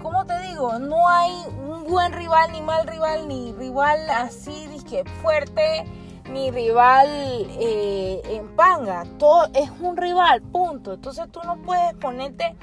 ¿cómo 0.00 0.24
te 0.24 0.38
digo? 0.42 0.78
No 0.78 1.08
hay 1.08 1.32
un 1.68 1.82
buen 1.90 2.12
rival, 2.12 2.52
ni 2.52 2.60
mal 2.62 2.86
rival, 2.86 3.26
ni 3.26 3.52
rival 3.52 4.08
así, 4.10 4.68
que 4.88 5.02
fuerte 5.20 5.84
mi 6.30 6.52
rival 6.52 7.08
eh, 7.08 8.22
en 8.26 8.46
panga. 8.54 9.04
Todo 9.18 9.48
es 9.54 9.68
un 9.80 9.96
rival, 9.96 10.40
punto. 10.40 10.92
Entonces 10.92 11.26
tú 11.32 11.40
no 11.44 11.56
puedes 11.62 11.94
ponerte 11.94 12.54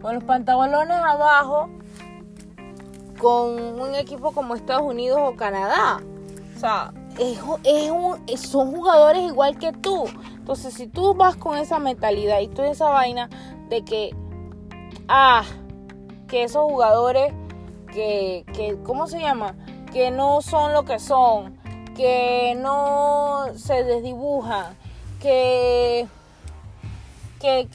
con 0.00 0.14
los 0.14 0.22
pantalones 0.22 0.98
abajo 0.98 1.68
con 3.18 3.80
un 3.80 3.96
equipo 3.96 4.30
como 4.30 4.54
Estados 4.54 4.82
Unidos 4.82 5.18
o 5.20 5.34
Canadá. 5.34 6.00
O 6.54 6.60
sea, 6.60 6.92
es, 7.18 7.38
es 8.26 8.40
son 8.40 8.74
jugadores 8.74 9.22
igual 9.22 9.58
que 9.58 9.72
tú. 9.72 10.04
Entonces, 10.36 10.74
si 10.74 10.86
tú 10.86 11.14
vas 11.14 11.36
con 11.36 11.58
esa 11.58 11.78
mentalidad 11.78 12.40
y 12.40 12.48
toda 12.48 12.70
esa 12.70 12.88
vaina 12.88 13.28
de 13.68 13.84
que, 13.84 14.14
ah, 15.08 15.44
que 16.26 16.44
esos 16.44 16.62
jugadores 16.62 17.32
que, 17.92 18.44
que, 18.54 18.78
¿cómo 18.82 19.06
se 19.06 19.20
llama? 19.20 19.54
Que 19.92 20.10
no 20.10 20.40
son 20.40 20.72
lo 20.72 20.84
que 20.84 20.98
son, 20.98 21.58
que 21.96 22.54
no 22.56 23.46
se 23.54 23.84
desdibujan, 23.84 24.76
que 25.20 26.06
que 27.40 27.68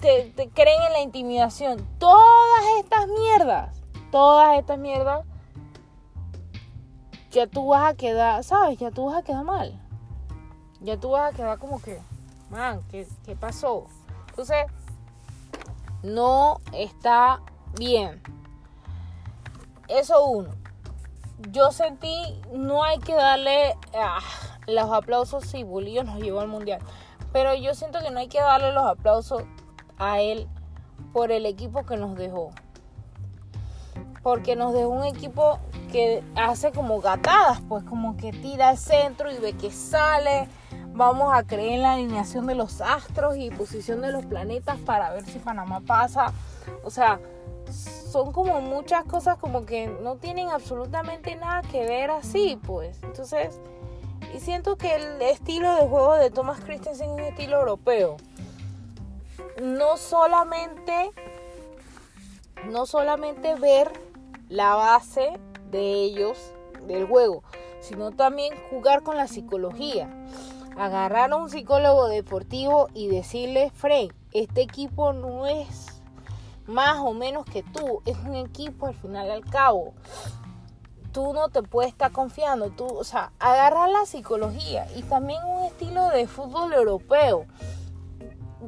te, 0.00 0.32
te, 0.34 0.48
creen 0.48 0.82
en 0.88 0.92
la 0.92 1.00
intimidación. 1.00 1.86
Todas 1.98 2.64
estas 2.80 3.06
mierdas, 3.06 3.76
todas 4.10 4.58
estas 4.58 4.78
mierdas, 4.78 5.24
ya 7.34 7.48
tú 7.48 7.66
vas 7.66 7.90
a 7.90 7.94
quedar, 7.94 8.44
¿sabes? 8.44 8.78
Ya 8.78 8.92
tú 8.92 9.06
vas 9.06 9.18
a 9.18 9.22
quedar 9.22 9.44
mal. 9.44 9.78
Ya 10.80 10.98
tú 10.98 11.10
vas 11.10 11.32
a 11.32 11.36
quedar 11.36 11.58
como 11.58 11.82
que, 11.82 12.00
man, 12.48 12.80
¿qué, 12.90 13.06
qué 13.24 13.34
pasó? 13.34 13.86
Entonces, 14.28 14.66
no 16.04 16.60
está 16.72 17.40
bien. 17.76 18.22
Eso 19.88 20.24
uno. 20.24 20.50
Yo 21.50 21.72
sentí, 21.72 22.40
no 22.52 22.84
hay 22.84 22.98
que 22.98 23.14
darle 23.14 23.74
ah, 23.94 24.20
los 24.68 24.90
aplausos 24.92 25.44
si 25.44 25.64
Bolillo 25.64 26.04
nos 26.04 26.20
llevó 26.20 26.40
al 26.40 26.48
mundial. 26.48 26.80
Pero 27.32 27.52
yo 27.54 27.74
siento 27.74 27.98
que 27.98 28.12
no 28.12 28.20
hay 28.20 28.28
que 28.28 28.40
darle 28.40 28.72
los 28.72 28.86
aplausos 28.86 29.42
a 29.98 30.20
él 30.20 30.48
por 31.12 31.32
el 31.32 31.46
equipo 31.46 31.84
que 31.84 31.96
nos 31.96 32.14
dejó. 32.14 32.52
Porque 34.24 34.56
nos 34.56 34.72
dejó 34.74 34.88
un 34.88 35.04
equipo 35.04 35.60
que 35.92 36.24
hace 36.34 36.72
como 36.72 37.00
gatadas, 37.00 37.60
pues 37.68 37.84
como 37.84 38.16
que 38.16 38.32
tira 38.32 38.70
al 38.70 38.78
centro 38.78 39.30
y 39.30 39.38
ve 39.38 39.52
que 39.52 39.70
sale. 39.70 40.48
Vamos 40.88 41.32
a 41.32 41.44
creer 41.44 41.74
en 41.74 41.82
la 41.82 41.92
alineación 41.92 42.46
de 42.46 42.56
los 42.56 42.80
astros 42.80 43.36
y 43.36 43.50
posición 43.50 44.00
de 44.00 44.10
los 44.10 44.26
planetas 44.26 44.78
para 44.78 45.12
ver 45.12 45.24
si 45.24 45.38
Panamá 45.38 45.82
pasa. 45.86 46.32
O 46.82 46.90
sea, 46.90 47.20
son 47.70 48.32
como 48.32 48.60
muchas 48.60 49.04
cosas 49.04 49.36
como 49.38 49.66
que 49.66 49.88
no 49.88 50.16
tienen 50.16 50.48
absolutamente 50.48 51.36
nada 51.36 51.62
que 51.62 51.86
ver 51.86 52.10
así, 52.10 52.58
pues. 52.64 53.02
Entonces, 53.02 53.60
y 54.34 54.40
siento 54.40 54.76
que 54.76 54.94
el 54.96 55.20
estilo 55.22 55.74
de 55.76 55.86
juego 55.86 56.14
de 56.14 56.30
Thomas 56.30 56.60
Christensen 56.60 57.10
es 57.10 57.14
un 57.14 57.20
estilo 57.20 57.60
europeo. 57.60 58.16
No 59.62 59.96
solamente, 59.96 61.12
no 62.70 62.86
solamente 62.86 63.54
ver 63.54 63.92
la 64.48 64.74
base 64.74 65.38
de 65.70 65.92
ellos, 66.04 66.38
del 66.86 67.06
juego, 67.06 67.42
sino 67.80 68.12
también 68.12 68.54
jugar 68.70 69.02
con 69.02 69.16
la 69.16 69.28
psicología. 69.28 70.08
Agarrar 70.76 71.32
a 71.32 71.36
un 71.36 71.50
psicólogo 71.50 72.08
deportivo 72.08 72.88
y 72.94 73.08
decirle, 73.08 73.70
Frank, 73.70 74.12
este 74.32 74.62
equipo 74.62 75.12
no 75.12 75.46
es 75.46 76.02
más 76.66 76.98
o 76.98 77.12
menos 77.12 77.44
que 77.44 77.62
tú, 77.62 78.02
es 78.06 78.16
un 78.18 78.34
equipo 78.34 78.86
al 78.86 78.94
final 78.94 79.30
al 79.30 79.44
cabo 79.44 79.94
tú 81.14 81.32
no 81.32 81.48
te 81.48 81.62
puedes 81.62 81.92
estar 81.92 82.10
confiando, 82.10 82.70
tú, 82.70 82.86
o 82.86 83.04
sea, 83.04 83.32
agarrar 83.38 83.88
la 83.88 84.04
psicología 84.04 84.88
y 84.96 85.02
también 85.04 85.40
un 85.44 85.62
estilo 85.62 86.08
de 86.08 86.26
fútbol 86.26 86.72
europeo. 86.72 87.46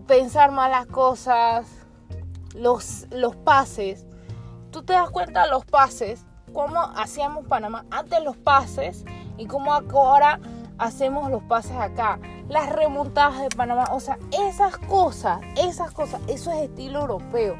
Pensar 0.06 0.52
malas 0.52 0.86
cosas, 0.86 1.66
los, 2.54 3.06
los 3.10 3.34
pases. 3.34 4.06
Tú 4.76 4.82
te 4.82 4.92
das 4.92 5.08
cuenta 5.08 5.44
de 5.44 5.48
los 5.48 5.64
pases, 5.64 6.26
cómo 6.52 6.78
hacíamos 6.78 7.46
Panamá 7.46 7.86
antes 7.90 8.22
los 8.22 8.36
pases 8.36 9.06
y 9.38 9.46
cómo 9.46 9.72
ahora 9.72 10.38
hacemos 10.76 11.30
los 11.30 11.42
pases 11.44 11.78
acá. 11.78 12.18
Las 12.50 12.70
remontadas 12.70 13.40
de 13.40 13.48
Panamá, 13.48 13.86
o 13.90 14.00
sea, 14.00 14.18
esas 14.32 14.76
cosas, 14.76 15.40
esas 15.56 15.92
cosas, 15.92 16.20
eso 16.28 16.52
es 16.52 16.58
estilo 16.64 17.00
europeo. 17.00 17.56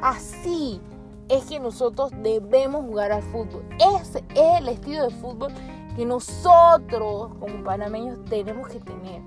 Así 0.00 0.80
es 1.28 1.46
que 1.46 1.58
nosotros 1.58 2.12
debemos 2.22 2.84
jugar 2.84 3.10
al 3.10 3.24
fútbol. 3.24 3.64
Ese 3.98 4.22
es 4.36 4.60
el 4.60 4.68
estilo 4.68 5.08
de 5.08 5.10
fútbol 5.10 5.52
que 5.96 6.06
nosotros 6.06 7.32
como 7.40 7.64
panameños 7.64 8.24
tenemos 8.26 8.68
que 8.68 8.78
tener. 8.78 9.22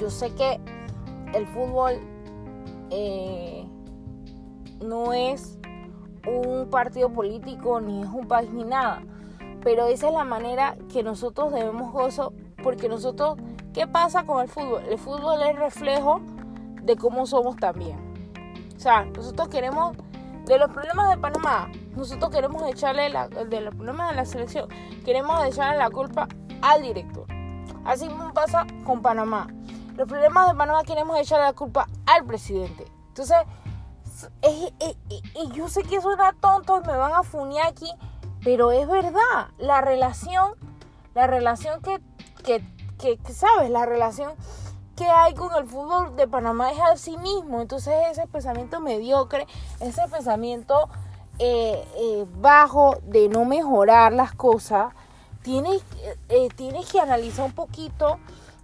Yo 0.00 0.08
sé 0.08 0.30
que 0.30 0.58
el 1.34 1.46
fútbol 1.48 2.00
eh, 2.88 3.66
no 4.80 5.12
es 5.12 5.58
un 6.26 6.68
partido 6.70 7.10
político, 7.10 7.80
ni 7.80 8.02
es 8.02 8.08
un 8.08 8.26
país, 8.26 8.50
ni 8.52 8.64
nada. 8.64 9.02
Pero 9.62 9.86
esa 9.86 10.08
es 10.08 10.14
la 10.14 10.24
manera 10.24 10.76
que 10.92 11.02
nosotros 11.02 11.52
debemos 11.52 11.92
gozo, 11.92 12.32
porque 12.62 12.88
nosotros, 12.88 13.38
¿qué 13.72 13.86
pasa 13.86 14.24
con 14.24 14.42
el 14.42 14.48
fútbol? 14.48 14.82
El 14.88 14.98
fútbol 14.98 15.42
es 15.42 15.56
reflejo 15.56 16.20
de 16.82 16.96
cómo 16.96 17.26
somos 17.26 17.56
también. 17.56 17.98
O 18.76 18.80
sea, 18.80 19.04
nosotros 19.04 19.48
queremos 19.48 19.96
de 20.46 20.58
los 20.58 20.70
problemas 20.70 21.10
de 21.10 21.18
Panamá, 21.18 21.70
nosotros 21.94 22.30
queremos 22.30 22.62
echarle 22.68 23.08
la, 23.08 23.28
de 23.28 23.60
los 23.60 23.74
problemas 23.74 24.10
de 24.10 24.16
la 24.16 24.24
selección, 24.24 24.68
queremos 25.04 25.44
echarle 25.46 25.78
la 25.78 25.90
culpa 25.90 26.26
al 26.62 26.82
director. 26.82 27.26
Así 27.84 28.08
mismo 28.08 28.32
pasa 28.32 28.66
con 28.84 29.02
Panamá. 29.02 29.46
Los 29.96 30.08
problemas 30.08 30.48
de 30.48 30.56
Panamá 30.56 30.82
queremos 30.84 31.18
echarle 31.20 31.46
la 31.46 31.52
culpa 31.52 31.86
al 32.06 32.24
presidente. 32.24 32.86
Entonces, 33.08 33.36
y 34.42 35.52
yo 35.52 35.68
sé 35.68 35.82
que 35.82 36.00
suena 36.00 36.34
tonto 36.40 36.80
y 36.82 36.86
me 36.86 36.96
van 36.96 37.12
a 37.12 37.22
funear 37.22 37.68
aquí, 37.68 37.90
pero 38.44 38.72
es 38.72 38.86
verdad. 38.88 39.48
La 39.58 39.80
relación, 39.80 40.54
la 41.14 41.26
relación 41.26 41.80
que, 41.82 42.00
que, 42.44 42.64
que, 42.98 43.18
que 43.18 43.32
¿sabes? 43.32 43.70
La 43.70 43.86
relación 43.86 44.32
que 44.96 45.06
hay 45.06 45.34
con 45.34 45.54
el 45.54 45.66
fútbol 45.66 46.16
de 46.16 46.28
Panamá 46.28 46.70
es 46.72 46.80
a 46.80 46.96
sí 46.96 47.16
mismo. 47.18 47.60
Entonces 47.60 47.94
ese 48.10 48.26
pensamiento 48.26 48.80
mediocre, 48.80 49.46
ese 49.80 50.02
pensamiento 50.08 50.88
eh, 51.38 51.84
eh, 51.96 52.26
bajo 52.36 52.98
de 53.02 53.28
no 53.28 53.44
mejorar 53.44 54.12
las 54.12 54.34
cosas, 54.34 54.92
tienes, 55.42 55.82
eh, 56.28 56.48
tienes 56.56 56.90
que 56.90 57.00
analizar 57.00 57.46
un 57.46 57.52
poquito 57.52 58.18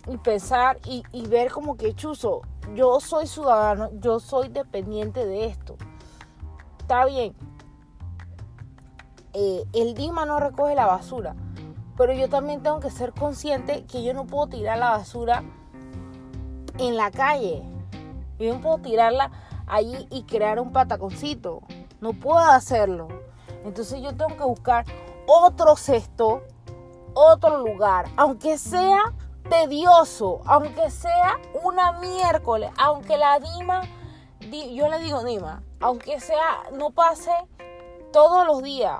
y 0.08 0.16
pensar 0.16 0.78
y, 0.84 1.02
y, 1.12 1.26
ver 1.26 1.50
como 1.50 1.76
que 1.76 1.94
chuzo, 1.94 2.42
yo 2.74 3.00
soy 3.00 3.26
ciudadano, 3.26 3.90
yo 4.00 4.20
soy 4.20 4.48
dependiente 4.48 5.26
de 5.26 5.46
esto. 5.46 5.76
Está 6.78 7.04
bien. 7.04 7.34
el 9.34 9.94
Dima 9.94 10.24
no 10.24 10.40
recoge 10.40 10.74
la 10.74 10.86
basura, 10.86 11.36
pero 11.96 12.12
yo 12.14 12.28
también 12.28 12.62
tengo 12.62 12.80
que 12.80 12.90
ser 12.90 13.12
consciente 13.12 13.84
que 13.84 14.02
yo 14.02 14.14
no 14.14 14.26
puedo 14.26 14.46
tirar 14.48 14.78
la 14.78 14.90
basura 14.90 15.42
en 16.78 16.96
la 16.96 17.10
calle. 17.10 17.62
Yo 18.38 18.54
no 18.54 18.60
puedo 18.60 18.78
tirarla 18.78 19.30
allí 19.66 20.06
y 20.10 20.22
crear 20.22 20.60
un 20.60 20.72
pataconcito. 20.72 21.62
No 22.00 22.12
puedo 22.12 22.38
hacerlo. 22.38 23.08
Entonces 23.64 24.00
yo 24.00 24.16
tengo 24.16 24.36
que 24.36 24.44
buscar 24.44 24.86
otro 25.26 25.76
cesto, 25.76 26.42
otro 27.14 27.58
lugar, 27.58 28.06
aunque 28.16 28.56
sea 28.56 29.12
tedioso, 29.48 30.40
aunque 30.46 30.90
sea 30.90 31.38
una 31.62 31.92
miércoles, 31.92 32.70
aunque 32.78 33.16
la 33.16 33.38
Dima, 33.38 33.82
yo 34.40 34.88
le 34.88 34.98
digo 34.98 35.24
Dima, 35.24 35.62
aunque 35.80 36.20
sea, 36.20 36.64
no 36.72 36.90
pase 36.90 37.32
todos 38.12 38.46
los 38.46 38.62
días, 38.62 38.98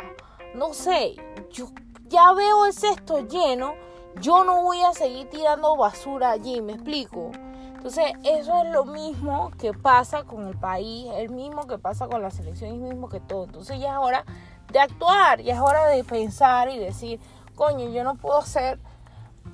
no 0.54 0.74
sé, 0.74 1.16
yo 1.50 1.66
ya 2.08 2.32
veo 2.32 2.66
el 2.66 2.72
cesto 2.72 3.20
lleno, 3.20 3.74
yo 4.20 4.44
no 4.44 4.62
voy 4.62 4.82
a 4.82 4.92
seguir 4.92 5.28
tirando 5.28 5.76
basura 5.76 6.30
allí, 6.30 6.60
me 6.60 6.72
explico. 6.72 7.30
Entonces, 7.74 8.12
eso 8.24 8.64
es 8.64 8.72
lo 8.72 8.84
mismo 8.84 9.52
que 9.56 9.72
pasa 9.72 10.24
con 10.24 10.48
el 10.48 10.58
país, 10.58 11.06
el 11.14 11.30
mismo 11.30 11.66
que 11.68 11.78
pasa 11.78 12.08
con 12.08 12.22
la 12.22 12.30
selección, 12.30 12.72
el 12.72 12.80
mismo 12.80 13.08
que 13.08 13.20
todo. 13.20 13.44
Entonces, 13.44 13.78
ya 13.78 13.92
es 13.92 13.98
hora 13.98 14.24
de 14.72 14.80
actuar, 14.80 15.40
ya 15.42 15.54
es 15.54 15.60
hora 15.60 15.86
de 15.86 16.02
pensar 16.02 16.70
y 16.70 16.78
decir, 16.78 17.20
coño, 17.54 17.88
yo 17.90 18.02
no 18.02 18.16
puedo 18.16 18.38
hacer 18.38 18.80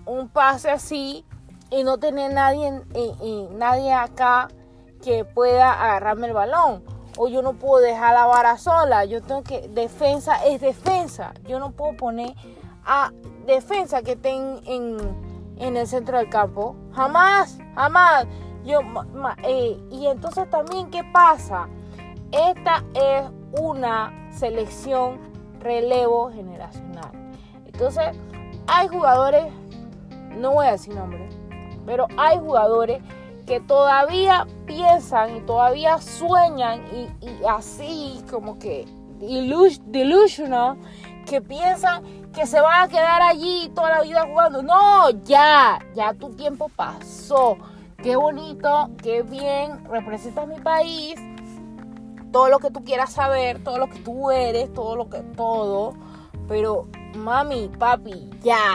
un 0.07 0.29
pase 0.29 0.71
así 0.71 1.25
y 1.71 1.85
no 1.85 1.99
tener 1.99 2.33
nadie, 2.33 2.83
nadie 3.53 3.93
acá 3.93 4.49
que 5.03 5.25
pueda 5.25 5.73
agarrarme 5.73 6.29
el 6.29 6.33
balón. 6.33 6.85
O 7.17 7.29
yo 7.29 7.43
no 7.43 7.53
puedo 7.55 7.81
dejar 7.81 8.15
la 8.15 8.27
vara 8.27 8.59
sola. 8.59 9.05
Yo 9.05 9.23
tengo 9.23 9.45
que. 9.45 9.69
Defensa 9.69 10.45
es 10.45 10.61
defensa. 10.61 11.33
Yo 11.47 11.61
no 11.61 11.71
puedo 11.71 11.97
poner 11.97 12.35
a 12.85 13.13
defensa 13.47 14.03
que 14.03 14.13
estén 14.13 14.61
en 14.67 15.35
en 15.59 15.77
el 15.77 15.87
centro 15.87 16.19
del 16.19 16.29
campo. 16.29 16.77
Jamás, 16.93 17.59
jamás. 17.75 18.27
Yo, 18.65 18.81
eh, 19.43 19.79
y 19.91 20.07
entonces 20.07 20.49
también, 20.49 20.91
¿qué 20.91 21.05
pasa? 21.05 21.69
Esta 22.33 22.83
es 22.95 23.25
una 23.61 24.31
selección 24.33 25.19
relevo 25.61 26.31
generacional. 26.33 27.11
Entonces, 27.67 28.17
hay 28.67 28.89
jugadores, 28.89 29.45
no 30.37 30.53
voy 30.53 30.67
a 30.67 30.73
decir 30.73 30.95
nombres, 30.95 31.35
pero 31.87 32.07
hay 32.17 32.39
jugadores 32.39 33.03
que 33.47 33.61
todavía 33.61 34.47
piensan 34.67 35.37
y 35.37 35.41
todavía 35.41 35.99
sueñan 36.01 36.83
y, 36.93 37.27
y 37.27 37.41
así 37.47 38.25
como 38.31 38.59
que 38.59 38.87
delusional, 39.19 40.77
que 41.27 41.41
piensan 41.41 42.03
que 42.33 42.47
se 42.47 42.61
van 42.61 42.85
a 42.85 42.89
quedar 42.89 43.23
allí 43.23 43.71
toda 43.75 43.91
la 43.91 44.03
vida 44.03 44.27
jugando. 44.27 44.63
No, 44.63 45.11
ya, 45.25 45.79
ya 45.95 46.13
tu 46.15 46.31
tiempo 46.31 46.69
pasó. 46.75 47.57
Qué 48.03 48.17
bonito, 48.17 48.91
qué 49.03 49.23
bien, 49.23 49.85
representas 49.87 50.47
mi 50.47 50.61
país. 50.61 51.15
Todo 52.33 52.49
lo 52.49 52.59
que 52.59 52.71
tú 52.71 52.85
quieras 52.85 53.13
saber, 53.13 53.63
todo 53.63 53.79
lo 53.79 53.89
que 53.89 54.01
tú 54.01 54.31
eres, 54.31 54.73
todo 54.73 54.97
lo 54.97 55.09
que 55.09 55.21
todo. 55.21 55.95
Pero 56.49 56.89
mami, 57.17 57.71
papi, 57.79 58.29
ya. 58.43 58.75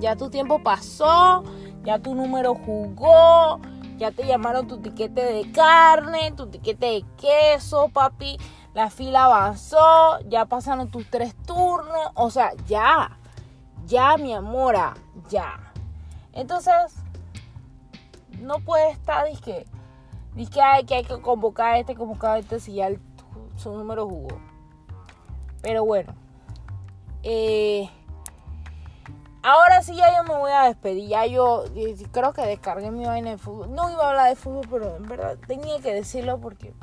Ya 0.00 0.16
tu 0.16 0.30
tiempo 0.30 0.62
pasó. 0.62 1.44
Ya 1.84 1.98
tu 1.98 2.14
número 2.14 2.54
jugó, 2.54 3.60
ya 3.96 4.10
te 4.10 4.26
llamaron 4.26 4.66
tu 4.66 4.78
tiquete 4.78 5.24
de 5.24 5.50
carne, 5.52 6.32
tu 6.32 6.46
tiquete 6.48 6.86
de 6.86 7.04
queso, 7.16 7.88
papi. 7.88 8.36
La 8.74 8.90
fila 8.90 9.24
avanzó, 9.24 10.20
ya 10.28 10.44
pasaron 10.44 10.90
tus 10.90 11.08
tres 11.08 11.34
turnos. 11.46 12.10
O 12.14 12.30
sea, 12.30 12.52
ya, 12.66 13.18
ya, 13.86 14.16
mi 14.18 14.34
amora, 14.34 14.94
ya. 15.30 15.72
Entonces, 16.32 16.74
no 18.40 18.58
puede 18.60 18.90
estar, 18.90 19.24
que 19.40 19.66
que 20.52 20.60
hay 20.60 20.84
que, 20.84 20.94
hay 20.94 21.04
que 21.04 21.20
convocar 21.20 21.74
a 21.74 21.78
este, 21.78 21.94
convocar 21.94 22.38
este 22.38 22.60
si 22.60 22.74
ya 22.74 22.90
su 23.56 23.72
número 23.72 24.06
jugó. 24.06 24.38
Pero 25.62 25.84
bueno. 25.84 26.14
Eh, 27.22 27.88
ahora 29.42 29.82
sí 29.82 29.94
ya 29.94 30.16
yo 30.16 30.24
me 30.24 30.38
voy 30.38 30.52
a 30.52 30.64
despedir. 30.64 31.08
Ya 31.08 31.26
yo 31.26 31.64
creo 32.12 32.32
que 32.32 32.42
descargué 32.42 32.90
mi 32.90 33.04
vaina 33.04 33.30
de 33.30 33.38
fútbol. 33.38 33.74
No 33.74 33.90
iba 33.90 34.04
a 34.04 34.10
hablar 34.10 34.28
de 34.28 34.36
fútbol, 34.36 34.66
pero 34.70 34.96
en 34.96 35.08
verdad 35.08 35.36
tenía 35.46 35.78
que 35.80 35.94
decirlo 35.94 36.38
porque 36.40 36.74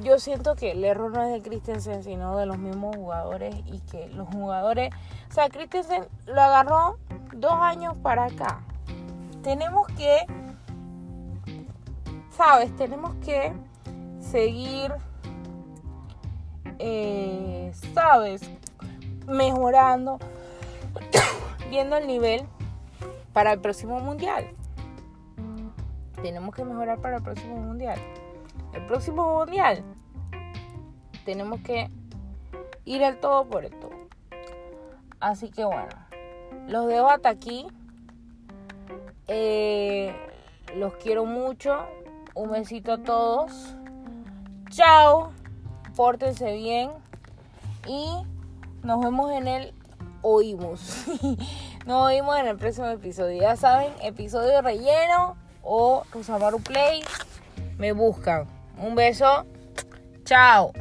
yo 0.00 0.18
siento 0.18 0.54
que 0.54 0.72
el 0.72 0.84
error 0.84 1.12
no 1.12 1.22
es 1.22 1.32
de 1.32 1.42
Christensen, 1.48 2.02
sino 2.02 2.36
de 2.36 2.46
los 2.46 2.58
mismos 2.58 2.96
jugadores. 2.96 3.54
Y 3.66 3.80
que 3.80 4.08
los 4.08 4.28
jugadores. 4.28 4.90
O 5.30 5.34
sea, 5.34 5.48
Christensen 5.48 6.06
lo 6.26 6.40
agarró 6.40 6.98
dos 7.34 7.54
años 7.54 7.96
para 8.02 8.24
acá. 8.24 8.60
Tenemos 9.42 9.86
que. 9.88 10.26
¿Sabes? 12.30 12.74
Tenemos 12.76 13.14
que 13.16 13.52
seguir 14.20 14.92
eh, 16.84 17.70
sabes, 17.94 18.42
mejorando, 19.28 20.18
viendo 21.72 21.96
el 21.96 22.06
nivel 22.06 22.42
para 23.32 23.54
el 23.54 23.60
próximo 23.60 23.98
mundial. 23.98 24.46
Tenemos 26.20 26.54
que 26.54 26.64
mejorar 26.64 27.00
para 27.00 27.16
el 27.16 27.22
próximo 27.22 27.56
mundial. 27.56 27.98
El 28.74 28.86
próximo 28.86 29.26
mundial 29.26 29.82
tenemos 31.24 31.60
que 31.62 31.90
ir 32.84 33.02
al 33.02 33.18
todo 33.20 33.46
por 33.46 33.64
el 33.64 33.74
todo. 33.80 34.08
Así 35.18 35.50
que 35.50 35.64
bueno, 35.64 35.88
los 36.68 36.86
dejo 36.86 37.08
hasta 37.08 37.30
aquí. 37.30 37.66
Eh, 39.28 40.14
los 40.76 40.94
quiero 40.96 41.24
mucho. 41.24 41.86
Un 42.34 42.50
besito 42.50 42.92
a 42.92 42.98
todos. 42.98 43.74
Chao 44.68 45.32
pórtense 45.94 46.54
bien 46.54 46.90
y 47.86 48.08
nos 48.82 49.04
vemos 49.04 49.30
en 49.32 49.46
el 49.46 49.74
oímos. 50.22 51.04
nos 51.86 52.06
oímos 52.06 52.38
en 52.38 52.46
el 52.46 52.56
próximo 52.56 52.86
episodio. 52.88 53.42
Ya 53.42 53.56
saben, 53.56 53.92
episodio 54.02 54.62
relleno 54.62 55.36
o 55.62 56.04
Rosamaru 56.12 56.60
Play. 56.60 57.02
Me 57.78 57.92
buscan. 57.92 58.46
Un 58.78 58.94
beso. 58.94 59.46
Chao. 60.24 60.72